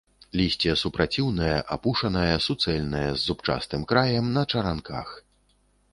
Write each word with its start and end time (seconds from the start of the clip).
Лісце 0.39 0.71
супраціўнае, 0.83 1.57
апушанае, 1.75 2.33
суцэльнае, 2.47 3.07
з 3.13 3.21
зубчастым 3.27 3.81
краем, 3.93 4.25
на 4.39 4.43
чаранках. 4.55 5.07